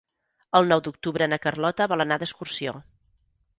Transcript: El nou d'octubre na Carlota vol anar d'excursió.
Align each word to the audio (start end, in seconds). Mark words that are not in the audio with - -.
El 0.59 0.69
nou 0.71 0.81
d'octubre 0.87 1.27
na 1.35 1.39
Carlota 1.45 1.89
vol 1.93 2.07
anar 2.07 2.19
d'excursió. 2.25 2.77